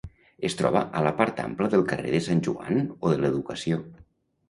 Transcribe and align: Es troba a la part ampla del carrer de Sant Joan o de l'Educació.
Es 0.47 0.55
troba 0.61 0.81
a 1.01 1.03
la 1.09 1.11
part 1.19 1.43
ampla 1.45 1.69
del 1.75 1.85
carrer 1.93 2.17
de 2.17 2.25
Sant 2.31 2.43
Joan 2.51 2.83
o 2.91 3.15
de 3.15 3.25
l'Educació. 3.25 3.83